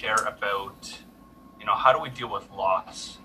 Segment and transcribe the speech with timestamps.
[0.00, 0.98] share about,
[1.58, 3.18] you know, how do we deal with loss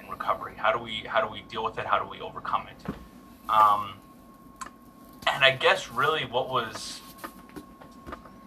[0.00, 0.54] in recovery?
[0.56, 1.86] How do we how do we deal with it?
[1.86, 2.94] How do we overcome it?
[3.48, 3.94] Um,
[5.26, 7.00] and I guess really what was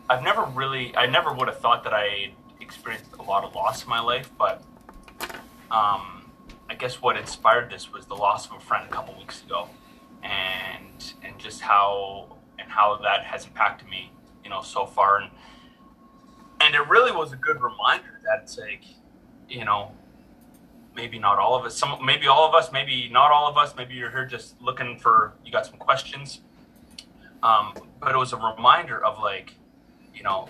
[0.09, 3.83] I've never really I never would have thought that I experienced a lot of loss
[3.83, 4.63] in my life, but
[5.69, 6.31] um,
[6.69, 9.67] I guess what inspired this was the loss of a friend a couple weeks ago,
[10.23, 14.11] and and just how and how that has impacted me,
[14.45, 15.31] you know, so far, and
[16.61, 18.83] and it really was a good reminder that it's like,
[19.49, 19.91] you know,
[20.95, 23.75] maybe not all of us, some maybe all of us, maybe not all of us,
[23.75, 26.41] maybe you're here just looking for you got some questions,
[27.43, 29.55] um, but it was a reminder of like,
[30.13, 30.47] you know,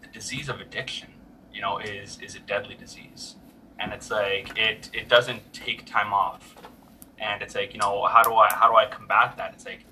[0.00, 1.08] the disease of addiction,
[1.52, 3.36] you know, is is a deadly disease.
[3.78, 6.56] And it's like it it doesn't take time off.
[7.18, 9.52] And it's like you know how do i how do i combat that?
[9.54, 9.84] It's like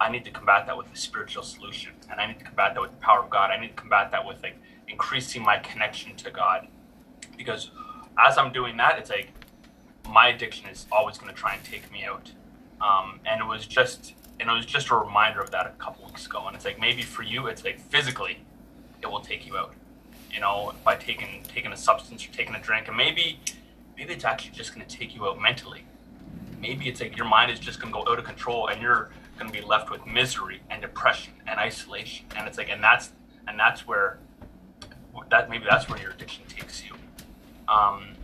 [0.00, 2.80] i need to combat that with a spiritual solution and i need to combat that
[2.80, 3.50] with the power of god.
[3.50, 4.56] I need to combat that with like
[4.88, 6.68] increasing my connection to god.
[7.36, 7.70] Because
[8.18, 9.30] as i'm doing that it's like
[10.08, 12.30] my addiction is always going to try and take me out.
[12.80, 16.04] Um, and it was just and it was just a reminder of that a couple
[16.06, 16.46] weeks ago.
[16.46, 18.38] And it's like maybe for you it's like physically
[19.02, 19.74] it will take you out.
[20.32, 23.38] You know, by taking taking a substance or taking a drink, and maybe
[23.96, 25.84] maybe it's actually just going to take you out mentally.
[26.60, 29.10] Maybe it's like your mind is just going to go out of control, and you're
[29.38, 32.26] going to be left with misery and depression and isolation.
[32.36, 33.12] And it's like, and that's
[33.46, 34.18] and that's where
[35.30, 36.92] that maybe that's where your addiction takes you.
[37.68, 38.14] Um,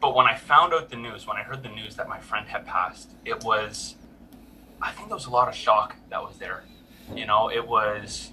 [0.00, 2.46] but when I found out the news, when I heard the news that my friend
[2.46, 3.96] had passed, it was,
[4.82, 6.64] I think there was a lot of shock that was there.
[7.14, 8.32] You know, it was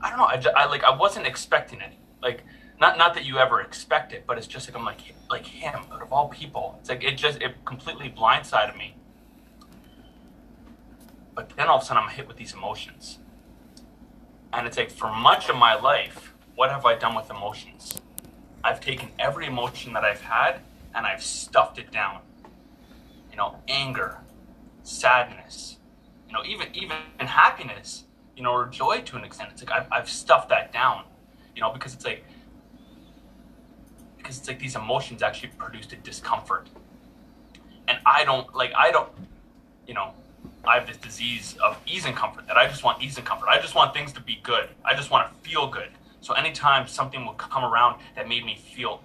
[0.00, 0.24] I don't know.
[0.24, 1.92] I, I like I wasn't expecting it.
[2.22, 2.44] Like
[2.80, 5.80] not not that you ever expect it, but it's just like I'm like like him
[5.92, 6.76] out of all people.
[6.80, 8.94] It's like it just it completely blindsided me.
[11.34, 13.18] But then all of a sudden I'm hit with these emotions,
[14.52, 18.00] and it's like for much of my life, what have I done with emotions?
[18.64, 20.60] I've taken every emotion that I've had
[20.94, 22.20] and I've stuffed it down.
[23.30, 24.18] You know, anger,
[24.82, 25.78] sadness,
[26.26, 28.04] you know, even even happiness
[28.38, 29.50] you know, or joy to an extent.
[29.52, 31.02] It's like I've, I've stuffed that down,
[31.56, 32.24] you know, because it's like
[34.28, 36.68] because it's like these emotions actually produced a discomfort,
[37.88, 39.08] and I don't like I don't,
[39.86, 40.12] you know,
[40.66, 43.48] I have this disease of ease and comfort that I just want ease and comfort.
[43.48, 44.68] I just want things to be good.
[44.84, 45.88] I just want to feel good.
[46.20, 49.02] So anytime something would come around that made me feel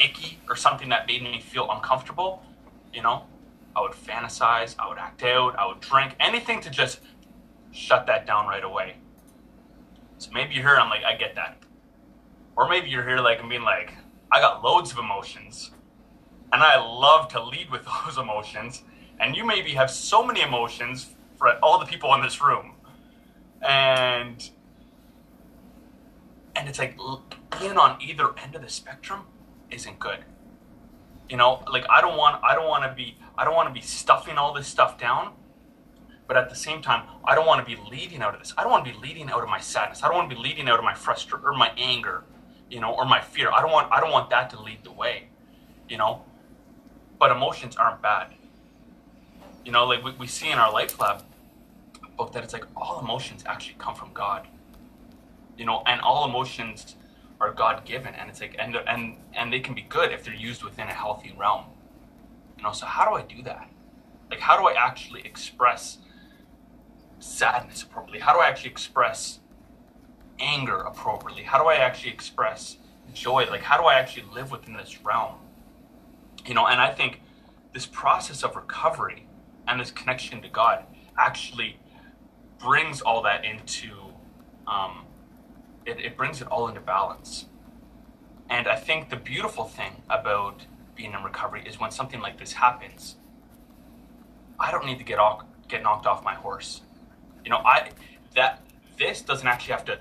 [0.00, 2.42] icky or something that made me feel uncomfortable,
[2.92, 3.22] you know,
[3.76, 6.98] I would fantasize, I would act out, I would drink, anything to just
[7.70, 8.96] shut that down right away.
[10.18, 11.58] So maybe you're here, I'm like, I get that.
[12.56, 13.92] Or maybe you're here like and being like,
[14.34, 15.70] I got loads of emotions
[16.52, 18.82] and I love to lead with those emotions.
[19.20, 22.74] And you maybe have so many emotions for all the people in this room.
[23.62, 24.50] And
[26.56, 26.96] and it's like
[27.60, 29.26] being on either end of the spectrum
[29.70, 30.24] isn't good.
[31.28, 33.72] You know, like I don't want I don't want to be I don't want to
[33.72, 35.34] be stuffing all this stuff down
[36.26, 38.54] but at the same time, I don't want to be leading out of this.
[38.56, 40.02] I don't want to be leading out of my sadness.
[40.02, 42.24] I don't want to be leading out of my frustration or my anger,
[42.70, 43.50] you know, or my fear.
[43.50, 45.28] I don't want I don't want that to lead the way,
[45.88, 46.24] you know.
[47.18, 48.34] But emotions aren't bad.
[49.64, 51.22] You know, like we, we see in our Life Lab
[52.16, 54.46] book that it's like all emotions actually come from God.
[55.56, 56.96] You know, and all emotions
[57.40, 60.34] are God given, and it's like and and and they can be good if they're
[60.34, 61.64] used within a healthy realm.
[62.58, 63.68] You know, so how do I do that?
[64.30, 65.98] Like, how do I actually express
[67.18, 68.20] sadness appropriately?
[68.20, 69.40] How do I actually express
[70.38, 71.42] anger appropriately?
[71.42, 72.78] How do I actually express
[73.12, 73.46] joy?
[73.50, 75.36] Like, how do I actually live within this realm?
[76.46, 77.20] You know, and I think
[77.72, 79.26] this process of recovery
[79.66, 80.84] and this connection to God
[81.16, 81.78] actually
[82.58, 83.90] brings all that into,
[84.66, 85.04] um,
[85.86, 87.46] it, it brings it all into balance.
[88.48, 92.52] And I think the beautiful thing about being in recovery is when something like this
[92.52, 93.16] happens,
[94.58, 96.82] I don't need to get off, get knocked off my horse.
[97.44, 97.90] You know, I
[98.34, 98.60] that
[98.98, 99.98] this doesn't actually have to.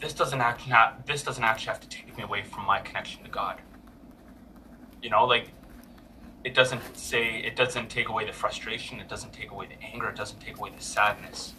[0.00, 3.22] This doesn't actually have, this doesn't actually have to take me away from my connection
[3.24, 3.60] to God.
[5.02, 5.48] You know, like
[6.44, 10.08] it doesn't say it doesn't take away the frustration, it doesn't take away the anger,
[10.08, 11.54] it doesn't take away the sadness.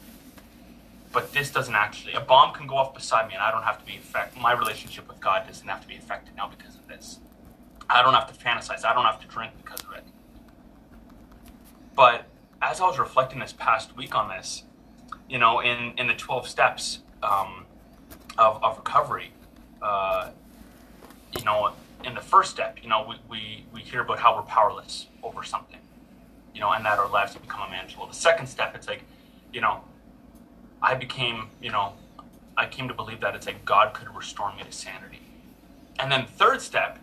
[1.11, 2.13] But this doesn't actually.
[2.13, 4.41] A bomb can go off beside me, and I don't have to be affected.
[4.41, 7.19] My relationship with God doesn't have to be affected now because of this.
[7.89, 8.83] I don't have to fantasize.
[8.83, 10.03] I don't have to drink because of it.
[11.95, 12.25] But
[12.61, 14.63] as I was reflecting this past week on this,
[15.29, 17.64] you know, in, in the 12 steps um,
[18.37, 19.31] of, of recovery,
[19.81, 20.29] uh,
[21.37, 21.73] you know,
[22.03, 25.43] in the first step, you know, we, we, we hear about how we're powerless over
[25.43, 25.79] something,
[26.53, 28.07] you know, and that our lives have become unmanageable.
[28.07, 29.03] The second step, it's like,
[29.51, 29.81] you know,
[30.81, 31.93] I became, you know,
[32.57, 35.21] I came to believe that it's like God could restore me to sanity.
[35.99, 36.99] And then third step,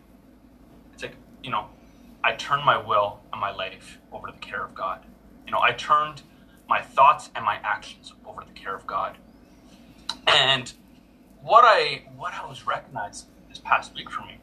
[0.92, 1.66] it's like, you know,
[2.22, 5.04] I turned my will and my life over to the care of God.
[5.46, 6.22] You know, I turned
[6.68, 9.16] my thoughts and my actions over to the care of God.
[10.26, 10.72] And
[11.42, 14.38] what I what I was recognized this past week for me,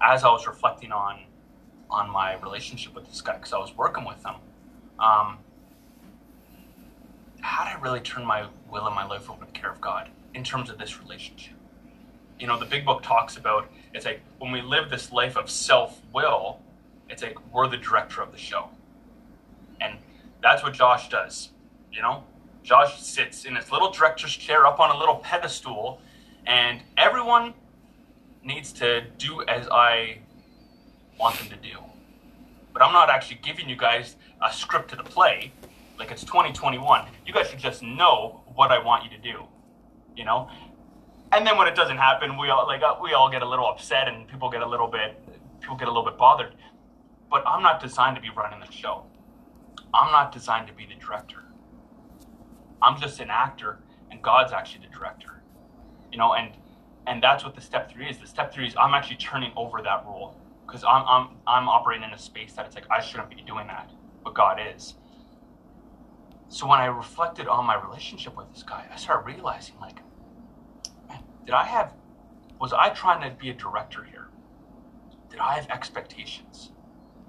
[0.00, 1.20] as I was reflecting on
[1.90, 4.34] on my relationship with this guy, because I was working with him,
[4.98, 5.38] um,
[7.40, 9.80] how did I really turn my will and my life over to the care of
[9.80, 11.54] God in terms of this relationship?
[12.38, 15.50] You know, the big book talks about it's like when we live this life of
[15.50, 16.60] self will,
[17.08, 18.68] it's like we're the director of the show.
[19.80, 19.98] And
[20.42, 21.50] that's what Josh does.
[21.92, 22.24] You know,
[22.62, 26.00] Josh sits in his little director's chair up on a little pedestal,
[26.48, 27.54] and everyone
[28.42, 30.18] needs to do as I
[31.20, 31.76] want them to do.
[32.72, 35.52] But I'm not actually giving you guys a script to the play.
[35.98, 37.06] Like it's 2021.
[37.26, 39.44] You guys should just know what I want you to do.
[40.16, 40.48] You know?
[41.32, 43.66] And then when it doesn't happen, we all like uh, we all get a little
[43.66, 45.20] upset and people get a little bit
[45.60, 46.54] people get a little bit bothered.
[47.30, 49.04] But I'm not designed to be running the show.
[49.92, 51.44] I'm not designed to be the director.
[52.80, 53.80] I'm just an actor
[54.10, 55.37] and God's actually the director.
[56.18, 56.50] You know, and
[57.06, 58.18] and that's what the step three is.
[58.18, 60.36] The step three is I'm actually turning over that rule
[60.66, 63.68] because I'm I'm I'm operating in a space that it's like I shouldn't be doing
[63.68, 63.92] that,
[64.24, 64.94] but God is.
[66.48, 70.00] So when I reflected on my relationship with this guy, I started realizing like,
[71.08, 71.92] man, did I have
[72.60, 74.26] was I trying to be a director here?
[75.30, 76.72] Did I have expectations?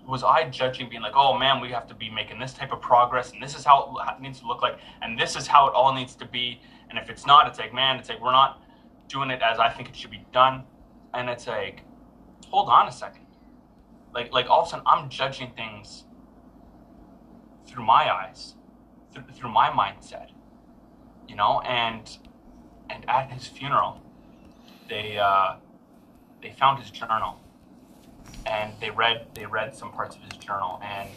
[0.07, 2.81] Was I judging, being like, oh man, we have to be making this type of
[2.81, 5.75] progress, and this is how it needs to look like, and this is how it
[5.75, 6.59] all needs to be,
[6.89, 8.63] and if it's not, it's like, man, it's like we're not
[9.09, 10.63] doing it as I think it should be done,
[11.13, 11.83] and it's like,
[12.47, 13.25] hold on a second,
[14.13, 16.05] like like all of a sudden I'm judging things
[17.67, 18.55] through my eyes
[19.13, 20.29] th- through my mindset,
[21.27, 22.17] you know, and
[22.89, 24.01] and at his funeral,
[24.87, 25.55] they uh,
[26.41, 27.39] they found his journal,
[28.45, 31.09] and they read they read some parts of his journal, and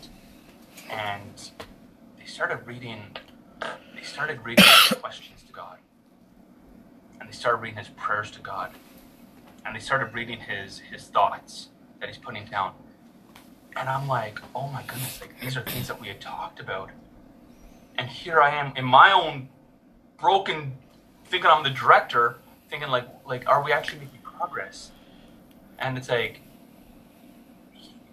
[0.91, 1.51] and
[2.19, 3.17] they started reading
[3.95, 4.65] they started reading
[5.01, 5.79] questions to God,
[7.23, 8.73] and they started reading his prayers to God,
[9.65, 11.69] and they started reading his his thoughts
[12.01, 12.75] that he's putting down.
[13.77, 16.91] And I'm like, oh my goodness, like these are things that we had talked about
[17.97, 19.49] and here I am in my own
[20.19, 20.73] broken,
[21.27, 22.37] thinking I'm the director,
[22.69, 24.93] thinking like, like, are we actually making progress?
[25.79, 26.41] And it's like,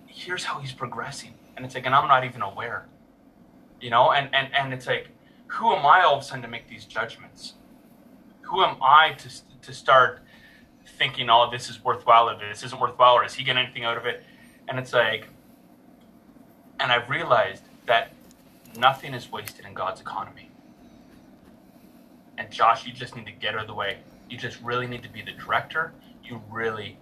[0.07, 2.85] here's how he's progressing, and it's like, and I'm not even aware,
[3.79, 5.07] you know, and and and it's like,
[5.47, 7.53] who am I all of a sudden to make these judgments?
[8.41, 9.29] Who am I to
[9.61, 10.21] to start
[10.97, 13.83] thinking, all of this is worthwhile, or this isn't worthwhile, or is he getting anything
[13.83, 14.23] out of it?
[14.67, 15.27] And it's like,
[16.79, 18.11] and I've realized that
[18.77, 20.49] Nothing is wasted in God's economy.
[22.37, 23.97] And Josh, you just need to get out of the way.
[24.29, 25.91] You just really need to be the director.
[26.23, 26.97] You really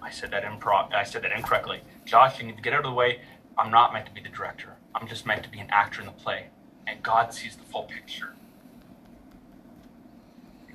[0.00, 1.80] I said that improv I said that incorrectly.
[2.04, 3.20] Josh, you need to get out of the way.
[3.58, 4.76] I'm not meant to be the director.
[4.94, 6.46] I'm just meant to be an actor in the play.
[6.86, 8.35] And God sees the full picture.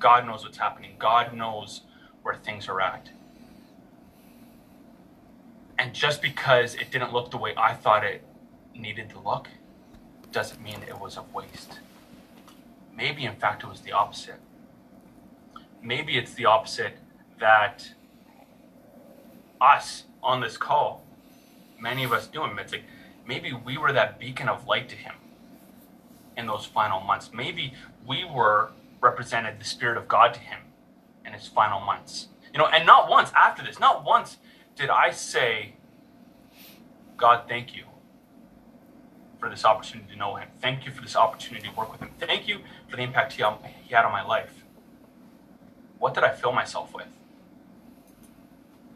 [0.02, 0.96] God knows what's happening.
[0.98, 1.82] God knows
[2.22, 3.10] where things are at.
[5.78, 8.24] And just because it didn't look the way I thought it
[8.74, 9.48] needed to look,
[10.32, 11.78] doesn't mean it was a waste.
[12.96, 14.40] Maybe, in fact, it was the opposite.
[15.82, 16.94] Maybe it's the opposite
[17.38, 17.90] that
[19.60, 21.04] us on this call,
[21.80, 22.58] many of us do him.
[22.58, 22.84] It's like
[23.26, 25.14] maybe we were that beacon of light to him
[26.36, 27.30] in those final months.
[27.32, 27.74] Maybe
[28.06, 28.70] we were
[29.02, 30.60] represented the Spirit of God to him
[31.26, 32.28] in his final months.
[32.52, 34.38] You know, and not once after this, not once
[34.76, 35.74] did I say,
[37.16, 37.84] God, thank you
[39.38, 40.48] for this opportunity to know Him?
[40.60, 42.10] Thank you for this opportunity to work with Him.
[42.18, 44.64] Thank you for the impact He, had on my life.
[45.98, 47.06] What did I fill myself with?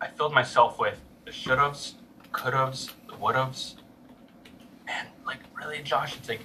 [0.00, 1.94] I filled myself with the should haves,
[2.32, 3.76] could haves, the would haves.
[4.86, 6.40] And, like, really, Josh, it's like,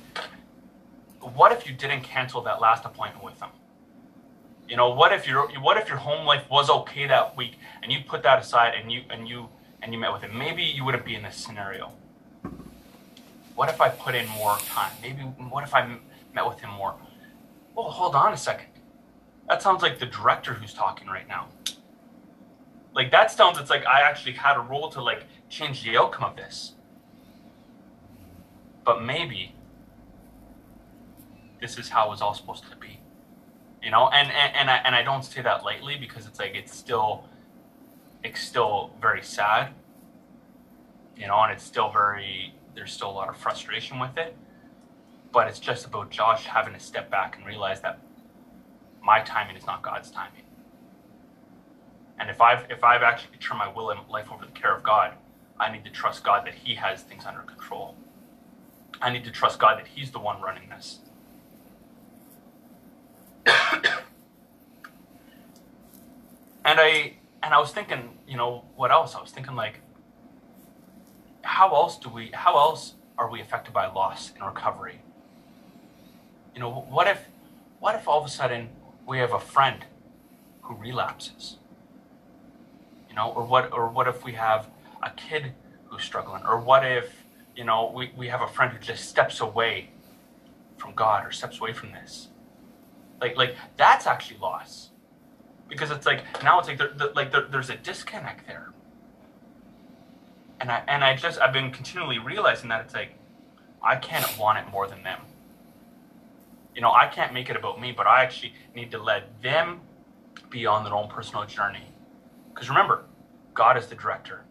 [1.21, 3.49] what if you didn't cancel that last appointment with them?
[4.67, 7.91] You know, what if your what if your home life was okay that week and
[7.91, 9.49] you put that aside and you and you
[9.81, 10.37] and you met with him?
[10.37, 11.91] Maybe you wouldn't be in this scenario.
[13.55, 14.91] What if I put in more time?
[15.01, 15.97] Maybe what if I
[16.33, 16.95] met with him more?
[17.75, 18.67] Oh, hold on a second.
[19.47, 21.49] That sounds like the director who's talking right now.
[22.93, 26.23] Like that sounds it's like I actually had a role to like change the outcome
[26.23, 26.73] of this.
[28.85, 29.53] But maybe
[31.61, 32.99] this is how it was all supposed to be
[33.81, 36.55] you know and and, and I, and I don't say that lightly because it's like
[36.55, 37.25] it's still
[38.23, 39.73] it's still very sad
[41.15, 44.35] you know and it's still very there's still a lot of frustration with it
[45.31, 47.99] but it's just about Josh having to step back and realize that
[49.03, 50.43] my timing is not God's timing.
[52.19, 54.75] And if I've if I've actually turned my will and life over to the care
[54.75, 55.13] of God,
[55.59, 57.95] I need to trust God that He has things under control.
[59.01, 60.99] I need to trust God that He's the one running this.
[66.65, 69.15] and I and I was thinking, you know, what else?
[69.15, 69.81] I was thinking like,
[71.41, 72.31] how else do we?
[72.33, 75.01] How else are we affected by loss and recovery?
[76.53, 77.27] You know, what if,
[77.79, 78.69] what if all of a sudden
[79.07, 79.85] we have a friend
[80.63, 81.57] who relapses?
[83.09, 84.67] You know, or what, or what if we have
[85.01, 85.53] a kid
[85.85, 89.39] who's struggling, or what if, you know, we, we have a friend who just steps
[89.39, 89.89] away
[90.77, 92.27] from God or steps away from this?
[93.21, 94.89] Like, like that's actually loss.
[95.69, 98.73] Because it's like now it's like there, the, like there, there's a disconnect there.
[100.59, 103.15] And i and i just i've been continually realizing that it's like
[103.81, 105.21] i can't want it more than them.
[106.75, 109.79] You know i can't make it about me but i actually need to let them
[110.49, 111.85] be on their own personal journey.
[112.53, 113.05] Because remember
[113.53, 114.41] god is the director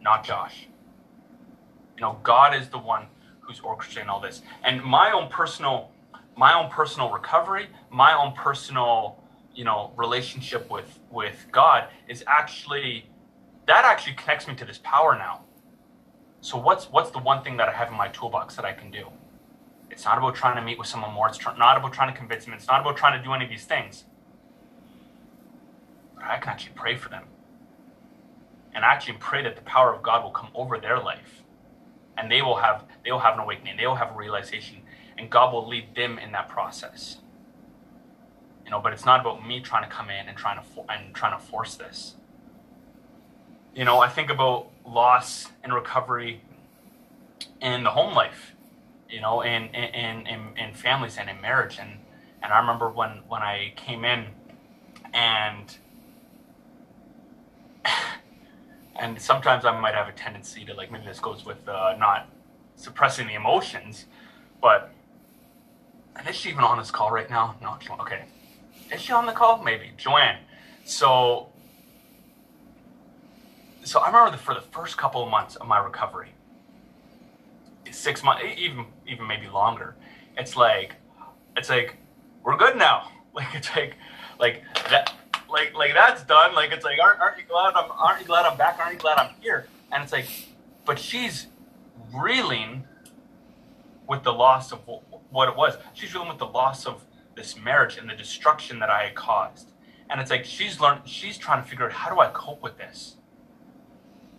[0.00, 0.66] not josh.
[1.96, 3.06] You know god is the one
[3.40, 4.42] who's orchestrating all this.
[4.62, 5.90] And my own personal
[6.36, 9.22] my own personal recovery my own personal
[9.54, 13.08] you know relationship with with god is actually
[13.66, 15.44] that actually connects me to this power now.
[16.40, 18.90] So what's what's the one thing that i have in my toolbox that i can
[18.90, 19.06] do?
[19.90, 21.28] It's not about trying to meet with someone more.
[21.28, 22.54] It's tr- not about trying to convince them.
[22.54, 24.04] It's not about trying to do any of these things.
[26.14, 27.24] But i can actually pray for them.
[28.74, 31.42] And actually pray that the power of god will come over their life.
[32.18, 33.76] And they will have they will have an awakening.
[33.78, 34.82] They will have a realization
[35.18, 37.18] and god will lead them in that process.
[38.64, 41.14] You know but it's not about me trying to come in and trying to and
[41.14, 42.14] trying to force this.
[43.74, 46.40] You know i think about loss and recovery
[47.60, 48.54] in the home life
[49.10, 51.78] you know in in in, in families and in marriage.
[51.80, 51.98] And
[52.42, 54.26] and i remember when when i came in
[55.12, 55.78] and
[58.96, 62.28] and sometimes i might have a tendency to like maybe this goes with uh, not
[62.76, 64.06] suppressing the emotions
[64.60, 64.92] but
[66.28, 67.56] is she even on this call right now?
[67.60, 68.24] No, okay.
[68.92, 69.62] Is she on the call?
[69.62, 69.90] Maybe.
[69.96, 70.38] Joanne.
[70.84, 71.48] So,
[73.82, 76.32] so I remember the, for the first couple of months of my recovery,
[77.90, 79.96] six months, even even maybe longer.
[80.36, 80.94] It's like,
[81.56, 81.96] it's like
[82.42, 83.10] we're good now.
[83.34, 83.96] Like it's like,
[84.38, 85.12] like that,
[85.50, 86.54] like like that's done.
[86.54, 88.78] Like it's like, aren't, aren't you glad I'm aren't you glad I'm back?
[88.78, 89.66] Aren't you glad I'm here?
[89.90, 90.28] And it's like,
[90.84, 91.48] but she's
[92.14, 92.84] reeling
[94.08, 94.82] with the loss of
[95.34, 95.76] what it was.
[95.92, 99.72] She's dealing with the loss of this marriage and the destruction that I had caused.
[100.08, 102.78] And it's like she's learned she's trying to figure out how do I cope with
[102.78, 103.16] this?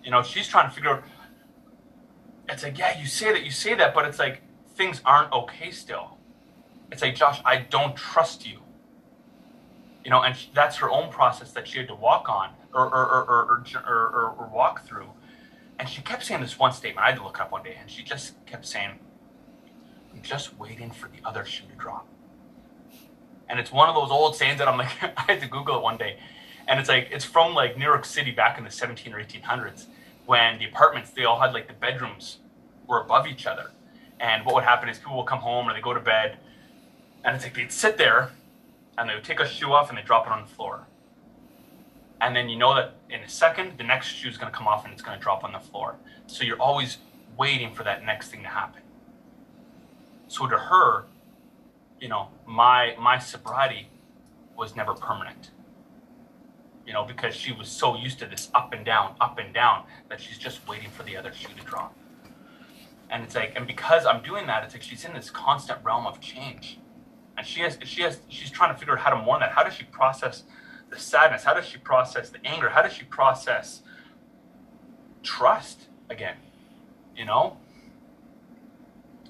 [0.04, 1.04] You know, she's trying to figure out
[2.48, 4.42] it's like, yeah, you say that, you say that, but it's like
[4.76, 6.18] things aren't okay still.
[6.92, 8.60] It's like, Josh, I don't trust you.
[10.04, 13.06] You know, and that's her own process that she had to walk on or or,
[13.24, 15.08] or, or, or, walk through.
[15.80, 17.04] And she kept saying this one statement.
[17.06, 19.00] I had to look up one day, and she just kept saying,
[20.22, 22.08] just waiting for the other shoe to drop.
[23.50, 25.82] And it's one of those old sayings that I'm like, I had to Google it
[25.82, 26.18] one day.
[26.68, 29.86] And it's like, it's from like New York City back in the 17 or 1800s
[30.26, 32.40] when the apartments, they all had like the bedrooms
[32.88, 33.72] were above each other.
[34.20, 36.38] And what would happen is people would come home or they go to bed
[37.24, 38.32] and it's like they'd sit there
[38.98, 40.88] and they would take a shoe off and they drop it on the floor.
[42.22, 44.68] And then you know that in a second, the next shoe is going to come
[44.68, 45.96] off and it's going to drop on the floor.
[46.28, 46.98] So you're always
[47.38, 48.82] waiting for that next thing to happen.
[50.28, 51.06] So to her,
[52.00, 53.90] you know, my my sobriety
[54.58, 55.52] was never permanent.
[56.86, 59.86] You know, because she was so used to this up and down, up and down,
[60.10, 61.96] that she's just waiting for the other shoe to drop.
[63.10, 66.06] And it's like, and because I'm doing that, it's like she's in this constant realm
[66.06, 66.80] of change.
[67.38, 69.52] And she has she has she's trying to figure out how to mourn that.
[69.52, 70.44] How does she process
[70.90, 71.44] the sadness?
[71.44, 72.70] How does she process the anger?
[72.70, 73.82] How does she process
[75.24, 76.38] trust again?
[77.16, 77.58] You know?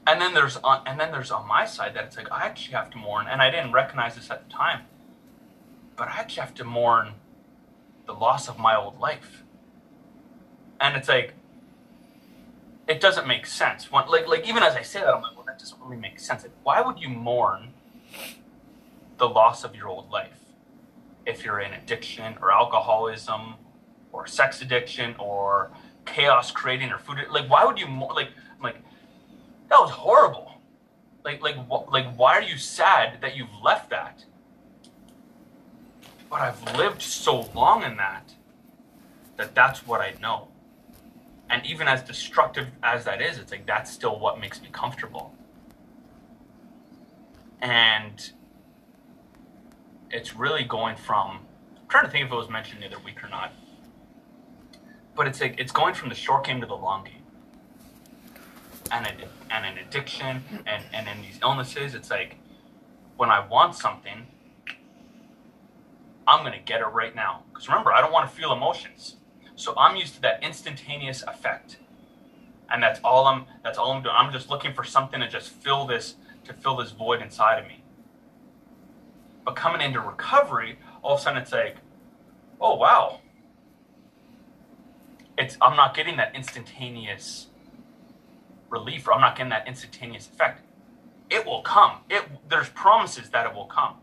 [0.08, 2.76] And then there's on and then there's on my side that it's like I actually
[2.76, 4.82] have to mourn, and I didn't recognize this at the time,
[5.96, 7.14] but I actually have to mourn
[8.06, 9.44] the loss of my old life.
[10.80, 11.34] And it's like
[12.88, 13.92] it doesn't make sense.
[13.92, 16.20] When, like like even as I say that, I'm like, well, that doesn't really make
[16.20, 16.44] sense.
[16.44, 17.74] Like, why would you mourn
[19.18, 20.40] the loss of your old life
[21.26, 23.56] if you're in addiction or alcoholism
[24.12, 25.72] or sex addiction or
[26.06, 27.18] chaos creating or food?
[27.32, 28.14] Like, why would you mourn?
[28.16, 28.78] Like, I'm like
[29.76, 30.52] that was horrible.
[31.26, 31.58] Like, like,
[31.92, 34.24] like, why are you sad that you've left that?
[36.30, 38.34] But I've lived so long in that
[39.38, 40.48] that that's what I know.
[41.50, 45.34] And even as destructive as that is, it's like that's still what makes me comfortable.
[47.62, 48.32] and
[50.12, 51.40] it's really going from.
[51.78, 53.54] I'm trying to think if it was mentioned the other week or not,
[55.16, 57.24] but it's like it's going from the short game to the long game,
[58.92, 59.16] and an,
[59.50, 62.38] and an addiction, and and these illnesses, it's like
[63.18, 64.28] when I want something,
[66.28, 67.44] I'm gonna get it right now.
[67.52, 69.18] Because remember, I don't want to feel emotions,
[69.56, 71.78] so I'm used to that instantaneous effect,
[72.70, 73.46] and that's all I'm.
[73.64, 74.16] That's all I'm doing.
[74.18, 76.16] I'm just looking for something to just fill this
[76.46, 77.84] to fill this void inside of me.
[79.44, 81.78] But coming into recovery, all of a sudden it's like,
[82.60, 83.20] oh wow.
[85.38, 87.48] It's I'm not getting that instantaneous
[88.76, 90.62] relief, or I'm not getting that instantaneous effect.
[91.30, 91.94] It will come.
[92.10, 93.96] It there's promises that it will come.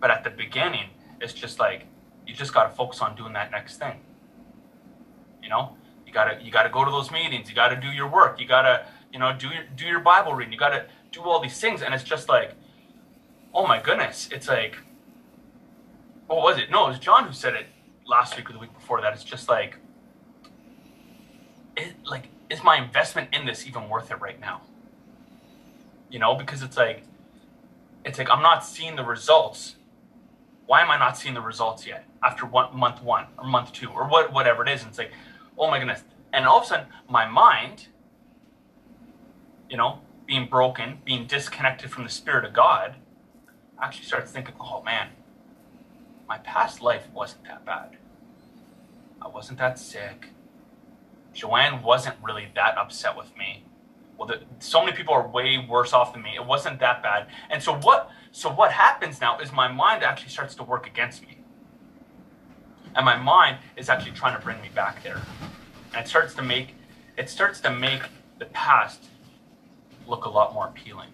[0.00, 1.86] But at the beginning, it's just like
[2.26, 4.00] you just got to focus on doing that next thing.
[5.42, 7.48] You know, you gotta you gotta go to those meetings.
[7.48, 8.40] You gotta do your work.
[8.40, 10.52] You gotta you know do your do your Bible reading.
[10.52, 12.52] You gotta do all these things, and it's just like,
[13.54, 14.76] oh my goodness, it's like,
[16.26, 16.70] what was it?
[16.70, 17.66] No, it was John who said it
[18.06, 19.12] last week or the week before that.
[19.14, 19.76] It's just like,
[21.76, 24.62] it like is my investment in this even worth it right now?
[26.10, 27.02] You know, because it's like,
[28.04, 29.76] it's like I'm not seeing the results
[30.66, 33.88] why am I not seeing the results yet after one month one or month two
[33.88, 34.82] or what whatever it is?
[34.82, 35.12] And it's like,
[35.56, 36.02] oh my goodness.
[36.32, 37.86] And all of a sudden my mind,
[39.70, 42.96] you know, being broken, being disconnected from the spirit of God,
[43.80, 45.10] actually starts thinking, oh man,
[46.28, 47.96] my past life wasn't that bad.
[49.22, 50.30] I wasn't that sick.
[51.36, 53.64] Joanne wasn't really that upset with me.
[54.18, 56.34] Well, the, so many people are way worse off than me.
[56.34, 57.28] It wasn't that bad.
[57.50, 61.22] And so what so what happens now is my mind actually starts to work against
[61.22, 61.38] me.
[62.94, 65.20] And my mind is actually trying to bring me back there.
[65.94, 66.74] And it starts to make
[67.16, 68.02] it starts to make
[68.38, 69.04] the past
[70.06, 71.10] look a lot more appealing.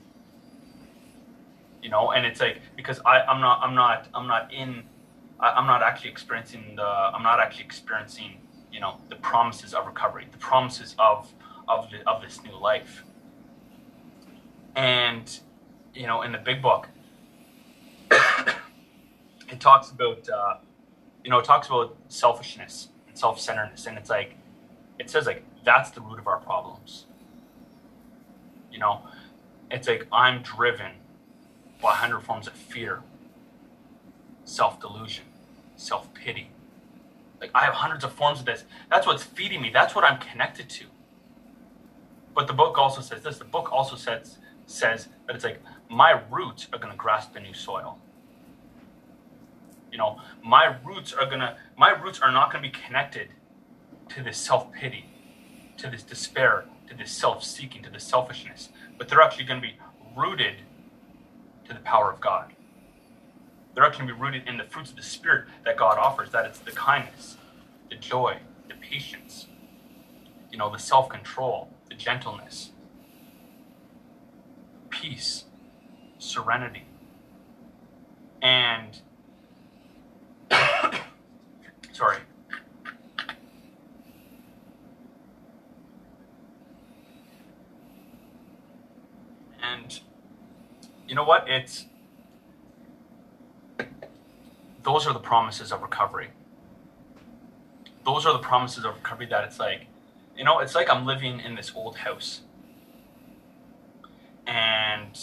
[1.83, 4.85] You know, and it's like because I, I'm not I'm not I'm not in
[5.41, 8.39] I, am not actually experiencing the I'm not actually experiencing,
[8.73, 11.33] you know, the promises of recovery, the promises of
[11.69, 13.05] of the, of this new life.
[14.75, 15.39] And
[15.95, 16.89] you know, in the big book,
[18.11, 20.57] it talks about uh,
[21.25, 24.37] you know it talks about selfishness and self-centeredness and it's like
[24.99, 27.07] it says like that's the root of our problems
[28.71, 29.03] you know
[29.71, 30.93] it's like i'm driven
[31.81, 33.03] by a 100 forms of fear
[34.45, 35.25] self-delusion
[35.77, 36.51] self-pity
[37.43, 38.65] like i have hundreds of forms of this.
[38.91, 39.71] That's what's feeding me.
[39.71, 40.87] That's what i'm connected to.
[42.35, 43.39] But the book also says this.
[43.39, 47.41] The book also says says that it's like my roots are going to grasp the
[47.41, 47.99] new soil.
[49.93, 53.29] You know my roots are gonna my roots are not gonna be connected
[54.11, 55.07] to this self-pity
[55.79, 59.77] to this despair to this self-seeking to this selfishness but they're actually going to be
[60.17, 60.57] rooted
[61.67, 62.53] to the power of god
[63.75, 66.31] they're actually going to be rooted in the fruits of the spirit that god offers
[66.31, 67.37] that it's the kindness
[67.91, 69.47] the joy the patience
[70.51, 72.71] you know the self-control the gentleness
[74.91, 75.45] peace
[76.19, 76.85] serenity
[78.41, 79.03] and
[81.93, 82.19] Sorry.
[89.63, 90.01] And
[91.07, 91.49] you know what?
[91.49, 91.87] It's
[94.83, 96.31] those are the promises of recovery.
[98.05, 99.87] Those are the promises of recovery that it's like,
[100.37, 102.41] you know, it's like I'm living in this old house.
[104.47, 105.17] And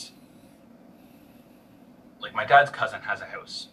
[2.21, 3.67] like my dad's cousin has a house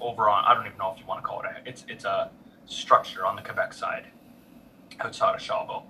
[0.00, 2.04] over on I don't even know if you want to call it a it's it's
[2.04, 2.30] a
[2.66, 4.06] structure on the Quebec side
[5.00, 5.84] outside of Shawville.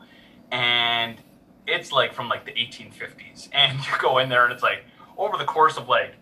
[0.50, 1.18] And
[1.66, 3.48] it's like from like the 1850s.
[3.52, 4.84] And you go in there and it's like
[5.16, 6.14] over the course of like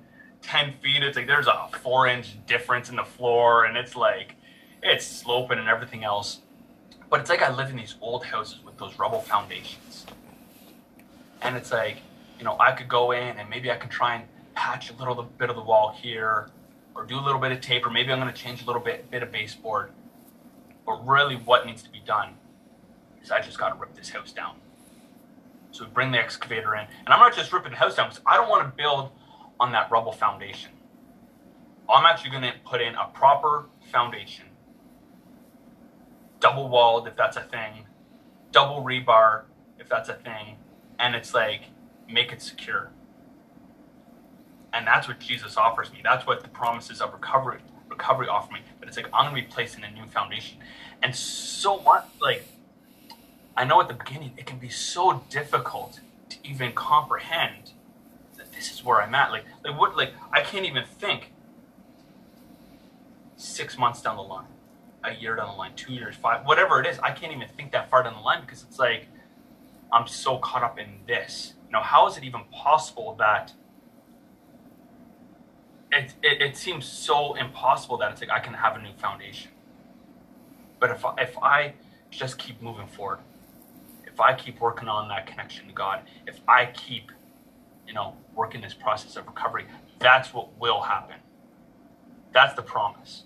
[0.47, 4.37] 10 feet, it's like there's a four inch difference in the floor and it's like
[4.83, 6.41] it's sloping and everything else.
[7.11, 10.07] But it's like I live in these old houses with those rubble foundations.
[11.43, 11.99] And it's like,
[12.39, 15.21] you know, I could go in and maybe I can try and patch a little
[15.23, 16.51] bit of the wall here
[16.95, 18.81] or do a little bit of tape, or maybe I'm going to change a little
[18.81, 19.91] bit, bit of baseboard.
[20.87, 22.35] But really, what needs to be done
[23.23, 24.57] is I just got to rip this house down.
[25.73, 28.23] So we bring the excavator in, and I'm not just ripping the house down because
[28.25, 29.11] I don't want to build
[29.59, 30.71] on that rubble foundation.
[31.89, 34.47] I'm actually going to put in a proper foundation,
[36.41, 37.87] double walled if that's a thing,
[38.51, 39.43] double rebar
[39.79, 40.57] if that's a thing,
[40.99, 41.65] and it's like
[42.11, 42.91] make it secure.
[44.73, 46.01] And that's what Jesus offers me.
[46.03, 48.61] That's what the promises of recovery recovery offer me.
[48.79, 50.59] But it's like I'm gonna be placed in a new foundation.
[51.03, 52.47] And so much like
[53.57, 57.73] I know at the beginning it can be so difficult to even comprehend
[58.57, 59.31] this is where I'm at.
[59.31, 59.97] Like, like what?
[59.97, 61.33] Like, I can't even think
[63.37, 64.47] six months down the line,
[65.05, 66.99] a year down the line, two years, five, whatever it is.
[67.01, 69.07] I can't even think that far down the line because it's like
[69.93, 71.55] I'm so caught up in this.
[71.67, 73.53] You know, how is it even possible that?
[75.93, 79.53] It, it, it seems so impossible that it's like I can have a new foundation.
[80.81, 81.75] But if I, if I
[82.11, 83.21] just keep moving forward,
[84.07, 87.13] if I keep working on that connection to God, if I keep,
[87.87, 89.67] you know, work in this process of recovery,
[89.99, 91.17] that's what will happen.
[92.33, 93.25] That's the promise.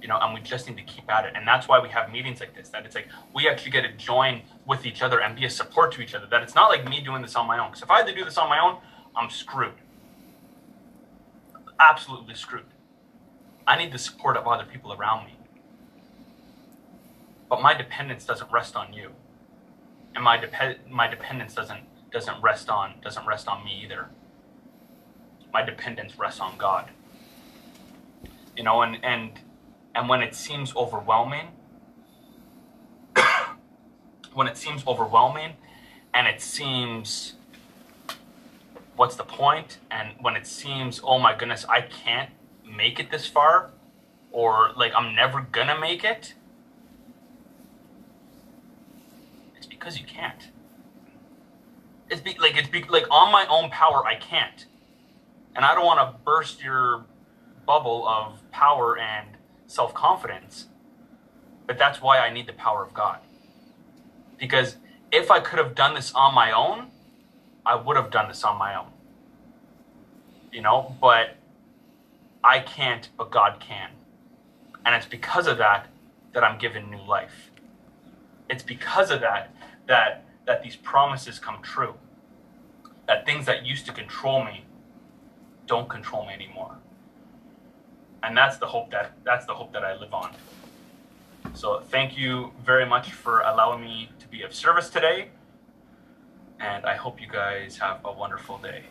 [0.00, 1.32] You know, and we just need to keep at it.
[1.34, 3.92] And that's why we have meetings like this, that it's like we actually get to
[3.92, 6.26] join with each other and be a support to each other.
[6.26, 7.70] That it's not like me doing this on my own.
[7.70, 8.78] Because if I had to do this on my own,
[9.16, 9.74] I'm screwed.
[11.80, 12.66] Absolutely screwed.
[13.66, 15.36] I need the support of other people around me.
[17.48, 19.10] But my dependence doesn't rest on you.
[20.14, 21.80] And my dep- my dependence doesn't
[22.16, 24.08] doesn't rest on doesn't rest on me either.
[25.52, 26.88] My dependence rests on God.
[28.56, 29.32] You know, and and
[29.94, 31.48] and when it seems overwhelming,
[34.32, 35.56] when it seems overwhelming
[36.14, 37.34] and it seems
[38.96, 42.30] what's the point and when it seems oh my goodness I can't
[42.64, 43.72] make it this far
[44.32, 46.32] or like I'm never gonna make it
[49.54, 50.48] it's because you can't
[52.10, 54.66] it's be, like it's be, like on my own power I can't,
[55.54, 57.04] and I don't want to burst your
[57.66, 59.28] bubble of power and
[59.66, 60.66] self confidence.
[61.66, 63.18] But that's why I need the power of God.
[64.38, 64.76] Because
[65.10, 66.88] if I could have done this on my own,
[67.64, 68.86] I would have done this on my own.
[70.52, 71.36] You know, but
[72.44, 73.90] I can't, but God can.
[74.84, 75.88] And it's because of that
[76.32, 77.50] that I'm given new life.
[78.48, 79.52] It's because of that
[79.88, 81.94] that that these promises come true.
[83.06, 84.64] That things that used to control me
[85.66, 86.76] don't control me anymore.
[88.22, 90.32] And that's the hope that that's the hope that I live on.
[91.54, 95.28] So thank you very much for allowing me to be of service today.
[96.58, 98.84] And I hope you guys have a wonderful day.